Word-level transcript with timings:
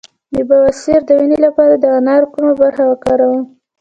د 0.33 0.35
بواسیر 0.49 0.99
د 1.05 1.09
وینې 1.19 1.39
لپاره 1.45 1.73
د 1.77 1.85
انار 1.97 2.21
کومه 2.33 2.53
برخه 2.61 2.83
وکاروم؟ 2.87 3.41